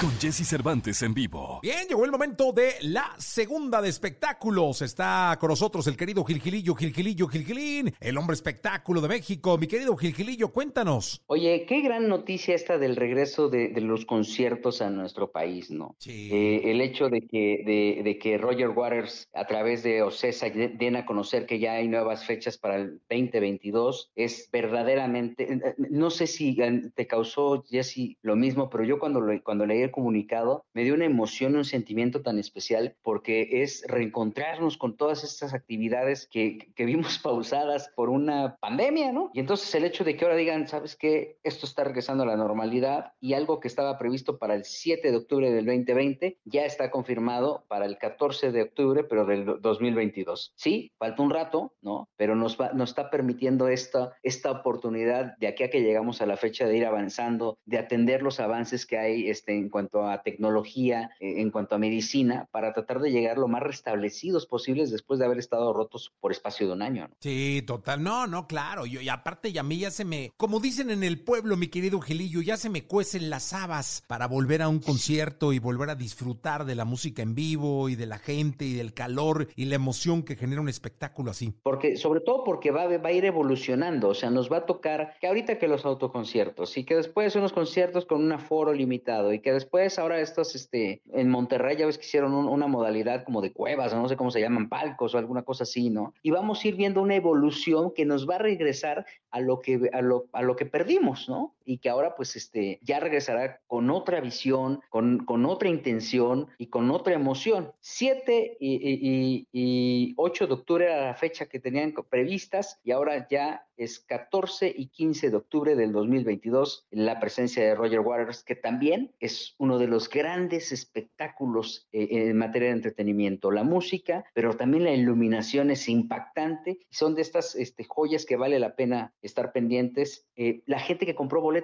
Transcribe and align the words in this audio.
Con 0.00 0.12
Jesse 0.20 0.46
Cervantes 0.46 1.02
en 1.02 1.12
vivo. 1.12 1.58
Bien, 1.60 1.88
llegó 1.88 2.04
el 2.04 2.12
momento 2.12 2.52
de 2.52 2.74
la 2.82 3.16
segunda 3.18 3.82
de 3.82 3.88
espectáculos. 3.88 4.80
Está 4.80 5.36
con 5.40 5.48
nosotros 5.48 5.88
el 5.88 5.96
querido 5.96 6.24
Gilgilillo, 6.24 6.76
Gilgilillo, 6.76 7.26
Gilgilín, 7.26 7.92
el 7.98 8.16
hombre 8.16 8.34
espectáculo 8.34 9.00
de 9.00 9.08
México. 9.08 9.58
Mi 9.58 9.66
querido 9.66 9.96
Gilgilillo, 9.96 10.52
cuéntanos. 10.52 11.20
Oye, 11.26 11.66
qué 11.66 11.80
gran 11.80 12.06
noticia 12.08 12.54
esta 12.54 12.78
del 12.78 12.94
regreso 12.94 13.48
de, 13.48 13.70
de 13.70 13.80
los 13.80 14.06
conciertos 14.06 14.82
a 14.82 14.90
nuestro 14.90 15.32
país, 15.32 15.68
¿no? 15.72 15.96
Sí. 15.98 16.28
Eh, 16.32 16.70
el 16.70 16.80
hecho 16.80 17.08
de 17.08 17.22
que, 17.26 17.64
de, 17.66 18.02
de 18.04 18.18
que 18.20 18.38
Roger 18.38 18.68
Waters, 18.68 19.28
a 19.34 19.48
través 19.48 19.82
de 19.82 20.02
Ocesa, 20.02 20.48
den 20.48 20.94
a 20.94 21.06
conocer 21.06 21.44
que 21.44 21.58
ya 21.58 21.72
hay 21.72 21.88
nuevas 21.88 22.24
fechas 22.24 22.56
para 22.56 22.76
el 22.76 23.00
2022, 23.10 24.12
es 24.14 24.48
verdaderamente. 24.52 25.52
eh, 25.52 25.74
No 25.90 26.10
sé 26.10 26.28
si 26.28 26.56
eh, 26.62 26.82
te 26.94 27.08
causó, 27.08 27.64
Jesse, 27.68 28.16
lo 28.22 28.36
mismo, 28.36 28.70
pero 28.70 28.84
yo 28.84 29.00
cuando, 29.00 29.20
lo, 29.20 29.42
cuando 29.42 29.66
leí 29.66 29.87
comunicado 29.90 30.64
me 30.74 30.84
dio 30.84 30.94
una 30.94 31.04
emoción, 31.04 31.56
un 31.56 31.64
sentimiento 31.64 32.22
tan 32.22 32.38
especial, 32.38 32.96
porque 33.02 33.62
es 33.62 33.84
reencontrarnos 33.86 34.76
con 34.76 34.96
todas 34.96 35.24
estas 35.24 35.54
actividades 35.54 36.28
que, 36.30 36.72
que 36.74 36.84
vimos 36.84 37.18
pausadas 37.22 37.90
por 37.94 38.08
una 38.08 38.56
pandemia, 38.60 39.12
¿no? 39.12 39.30
Y 39.34 39.40
entonces 39.40 39.74
el 39.74 39.84
hecho 39.84 40.04
de 40.04 40.16
que 40.16 40.24
ahora 40.24 40.36
digan, 40.36 40.68
¿sabes 40.68 40.96
qué? 40.96 41.38
Esto 41.42 41.66
está 41.66 41.84
regresando 41.84 42.24
a 42.24 42.26
la 42.26 42.36
normalidad 42.36 43.12
y 43.20 43.34
algo 43.34 43.60
que 43.60 43.68
estaba 43.68 43.98
previsto 43.98 44.38
para 44.38 44.54
el 44.54 44.64
7 44.64 45.10
de 45.10 45.16
octubre 45.16 45.50
del 45.50 45.66
2020 45.66 46.38
ya 46.44 46.64
está 46.64 46.90
confirmado 46.90 47.64
para 47.68 47.86
el 47.86 47.98
14 47.98 48.52
de 48.52 48.62
octubre, 48.62 49.04
pero 49.04 49.24
del 49.24 49.60
2022. 49.60 50.52
Sí, 50.56 50.92
falta 50.98 51.22
un 51.22 51.30
rato, 51.30 51.74
¿no? 51.82 52.08
Pero 52.16 52.34
nos, 52.34 52.60
va, 52.60 52.72
nos 52.72 52.90
está 52.90 53.10
permitiendo 53.10 53.68
esta, 53.68 54.16
esta 54.22 54.50
oportunidad 54.50 55.36
de 55.38 55.48
aquí 55.48 55.64
a 55.64 55.70
que 55.70 55.82
llegamos 55.82 56.20
a 56.20 56.26
la 56.26 56.36
fecha 56.36 56.66
de 56.66 56.76
ir 56.76 56.86
avanzando, 56.86 57.58
de 57.64 57.78
atender 57.78 58.22
los 58.22 58.40
avances 58.40 58.86
que 58.86 58.98
hay 58.98 59.28
este, 59.28 59.56
en 59.56 59.67
cuanto 59.68 60.06
a 60.06 60.22
tecnología, 60.22 61.10
eh, 61.20 61.40
en 61.40 61.50
cuanto 61.50 61.74
a 61.74 61.78
medicina, 61.78 62.48
para 62.50 62.72
tratar 62.72 63.00
de 63.00 63.10
llegar 63.10 63.38
lo 63.38 63.48
más 63.48 63.62
restablecidos 63.62 64.46
posibles 64.46 64.90
después 64.90 65.18
de 65.18 65.26
haber 65.26 65.38
estado 65.38 65.72
rotos 65.72 66.12
por 66.20 66.32
espacio 66.32 66.66
de 66.66 66.72
un 66.72 66.82
año, 66.82 67.08
¿no? 67.08 67.16
Sí, 67.20 67.62
total. 67.66 68.02
No, 68.02 68.26
no, 68.26 68.46
claro. 68.46 68.86
Yo, 68.86 69.00
y 69.00 69.08
aparte, 69.08 69.48
y 69.48 69.58
a 69.58 69.62
mí 69.62 69.78
ya 69.78 69.90
se 69.90 70.04
me, 70.04 70.32
como 70.36 70.60
dicen 70.60 70.90
en 70.90 71.02
el 71.02 71.20
pueblo, 71.22 71.56
mi 71.56 71.68
querido 71.68 72.00
Gilillo, 72.00 72.42
ya 72.42 72.56
se 72.56 72.70
me 72.70 72.84
cuecen 72.84 73.30
las 73.30 73.52
habas 73.52 74.02
para 74.06 74.26
volver 74.26 74.62
a 74.62 74.68
un 74.68 74.80
concierto 74.80 75.52
y 75.52 75.58
volver 75.58 75.90
a 75.90 75.94
disfrutar 75.94 76.64
de 76.64 76.74
la 76.74 76.84
música 76.84 77.22
en 77.22 77.34
vivo 77.34 77.88
y 77.88 77.96
de 77.96 78.06
la 78.06 78.18
gente 78.18 78.64
y 78.64 78.74
del 78.74 78.94
calor 78.94 79.48
y 79.56 79.66
la 79.66 79.76
emoción 79.76 80.22
que 80.22 80.36
genera 80.36 80.60
un 80.60 80.68
espectáculo 80.68 81.30
así. 81.30 81.52
Porque, 81.62 81.96
sobre 81.96 82.20
todo 82.20 82.44
porque 82.44 82.70
va, 82.70 82.86
va 82.98 83.08
a 83.08 83.12
ir 83.12 83.24
evolucionando, 83.24 84.08
o 84.08 84.14
sea, 84.14 84.30
nos 84.30 84.50
va 84.50 84.58
a 84.58 84.66
tocar 84.66 85.14
que 85.20 85.26
ahorita 85.26 85.58
que 85.58 85.68
los 85.68 85.84
autoconciertos 85.84 86.76
y 86.76 86.84
que 86.84 86.96
después 86.96 87.34
unos 87.36 87.52
conciertos 87.52 88.04
con 88.04 88.22
un 88.22 88.32
aforo 88.32 88.72
limitado 88.72 89.32
y 89.32 89.40
que 89.40 89.52
después 89.58 89.98
ahora 89.98 90.20
estos, 90.20 90.54
este, 90.54 91.02
en 91.12 91.28
Monterrey 91.28 91.76
ya 91.76 91.86
ves 91.86 91.98
que 91.98 92.06
hicieron 92.06 92.32
un, 92.32 92.46
una 92.48 92.66
modalidad 92.66 93.24
como 93.24 93.40
de 93.40 93.52
cuevas, 93.52 93.94
no 93.94 94.08
sé 94.08 94.16
cómo 94.16 94.30
se 94.30 94.40
llaman, 94.40 94.68
palcos 94.68 95.14
o 95.14 95.18
alguna 95.18 95.42
cosa 95.42 95.64
así, 95.64 95.90
¿no? 95.90 96.14
Y 96.22 96.30
vamos 96.30 96.64
a 96.64 96.68
ir 96.68 96.76
viendo 96.76 97.02
una 97.02 97.16
evolución 97.16 97.92
que 97.94 98.04
nos 98.04 98.28
va 98.28 98.36
a 98.36 98.38
regresar 98.38 99.06
a 99.30 99.40
lo 99.40 99.60
que, 99.60 99.90
a 99.92 100.00
lo, 100.00 100.26
a 100.32 100.42
lo 100.42 100.56
que 100.56 100.66
perdimos, 100.66 101.28
¿no? 101.28 101.54
Y 101.70 101.78
que 101.78 101.90
ahora 101.90 102.14
pues 102.16 102.34
este, 102.34 102.80
ya 102.82 102.98
regresará 102.98 103.60
con 103.66 103.90
otra 103.90 104.20
visión, 104.20 104.80
con, 104.88 105.24
con 105.26 105.44
otra 105.44 105.68
intención 105.68 106.48
y 106.56 106.68
con 106.68 106.90
otra 106.90 107.14
emoción. 107.14 107.72
7 107.80 108.56
y, 108.58 108.74
y, 108.74 109.48
y 109.52 110.14
8 110.16 110.46
de 110.46 110.54
octubre 110.54 110.84
era 110.86 111.06
la 111.06 111.14
fecha 111.14 111.46
que 111.46 111.60
tenían 111.60 111.92
previstas 112.08 112.80
y 112.82 112.92
ahora 112.92 113.28
ya 113.28 113.66
es 113.76 114.00
14 114.00 114.72
y 114.76 114.88
15 114.88 115.30
de 115.30 115.36
octubre 115.36 115.76
del 115.76 115.92
2022 115.92 116.86
la 116.90 117.20
presencia 117.20 117.62
de 117.62 117.74
Roger 117.74 118.00
Waters, 118.00 118.42
que 118.42 118.56
también 118.56 119.14
es 119.20 119.54
uno 119.58 119.78
de 119.78 119.86
los 119.86 120.10
grandes 120.10 120.72
espectáculos 120.72 121.88
eh, 121.92 122.08
en 122.10 122.36
materia 122.36 122.68
de 122.68 122.74
entretenimiento. 122.74 123.50
La 123.50 123.62
música, 123.62 124.24
pero 124.34 124.56
también 124.56 124.84
la 124.84 124.92
iluminación 124.92 125.70
es 125.70 125.88
impactante. 125.88 126.80
Son 126.90 127.14
de 127.14 127.22
estas 127.22 127.54
este, 127.54 127.84
joyas 127.84 128.26
que 128.26 128.36
vale 128.36 128.58
la 128.58 128.74
pena 128.74 129.14
estar 129.22 129.52
pendientes. 129.52 130.26
Eh, 130.36 130.62
la 130.66 130.80
gente 130.80 131.06
que 131.06 131.14
compró 131.14 131.40
boletos, 131.40 131.57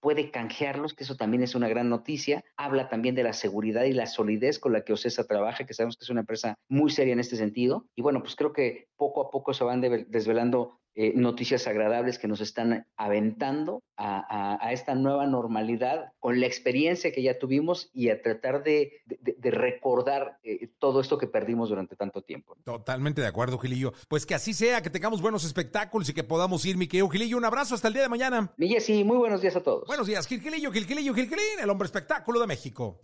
Puede 0.00 0.30
canjearlos, 0.30 0.94
que 0.94 1.04
eso 1.04 1.16
también 1.16 1.42
es 1.42 1.54
una 1.54 1.68
gran 1.68 1.88
noticia. 1.88 2.44
Habla 2.56 2.88
también 2.88 3.14
de 3.14 3.22
la 3.22 3.32
seguridad 3.32 3.84
y 3.84 3.92
la 3.92 4.06
solidez 4.06 4.58
con 4.58 4.72
la 4.72 4.82
que 4.82 4.92
Ocesa 4.92 5.24
trabaja, 5.26 5.66
que 5.66 5.74
sabemos 5.74 5.96
que 5.96 6.04
es 6.04 6.10
una 6.10 6.20
empresa 6.20 6.56
muy 6.68 6.90
seria 6.90 7.12
en 7.12 7.20
este 7.20 7.36
sentido. 7.36 7.86
Y 7.94 8.02
bueno, 8.02 8.20
pues 8.20 8.36
creo 8.36 8.52
que 8.52 8.88
poco 8.96 9.20
a 9.20 9.30
poco 9.30 9.54
se 9.54 9.64
van 9.64 9.80
desvelando 9.80 10.77
eh, 10.94 11.12
noticias 11.14 11.66
agradables 11.66 12.18
que 12.18 12.28
nos 12.28 12.40
están 12.40 12.86
aventando 12.96 13.82
a, 13.96 14.18
a, 14.18 14.66
a, 14.66 14.72
esta 14.72 14.94
nueva 14.94 15.26
normalidad 15.26 16.12
con 16.18 16.40
la 16.40 16.46
experiencia 16.46 17.12
que 17.12 17.22
ya 17.22 17.38
tuvimos 17.38 17.90
y 17.92 18.10
a 18.10 18.20
tratar 18.20 18.62
de, 18.64 18.92
de, 19.06 19.36
de 19.38 19.50
recordar 19.50 20.38
eh, 20.42 20.70
todo 20.78 21.00
esto 21.00 21.18
que 21.18 21.26
perdimos 21.26 21.68
durante 21.68 21.96
tanto 21.96 22.22
tiempo. 22.22 22.56
Totalmente 22.64 23.20
de 23.20 23.28
acuerdo, 23.28 23.58
Gilillo. 23.58 23.92
Pues 24.08 24.26
que 24.26 24.34
así 24.34 24.54
sea, 24.54 24.82
que 24.82 24.90
tengamos 24.90 25.22
buenos 25.22 25.44
espectáculos 25.44 26.08
y 26.08 26.14
que 26.14 26.24
podamos 26.24 26.64
ir, 26.64 26.76
mi 26.76 26.88
querido 26.88 27.08
Gilillo. 27.08 27.36
Un 27.36 27.44
abrazo 27.44 27.74
hasta 27.74 27.88
el 27.88 27.94
día 27.94 28.02
de 28.02 28.08
mañana. 28.08 28.52
Mi 28.56 28.68
Jessy, 28.68 29.04
muy 29.04 29.18
buenos 29.18 29.40
días 29.40 29.56
a 29.56 29.62
todos. 29.62 29.86
Buenos 29.86 30.06
días, 30.06 30.26
Gilgilillo, 30.26 30.72
Gilgilillo, 30.72 31.14
Gilgilín, 31.14 31.60
el 31.62 31.70
hombre 31.70 31.86
espectáculo 31.86 32.40
de 32.40 32.46
México. 32.46 33.00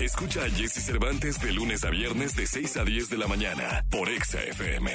Escucha 0.00 0.44
a 0.44 0.50
Jesse 0.50 0.84
Cervantes 0.84 1.40
de 1.40 1.52
lunes 1.52 1.82
a 1.84 1.90
viernes 1.90 2.36
de 2.36 2.46
6 2.46 2.76
a 2.76 2.84
10 2.84 3.08
de 3.08 3.18
la 3.18 3.26
mañana 3.26 3.84
por 3.90 4.10
Exa 4.10 4.42
FM. 4.42 4.90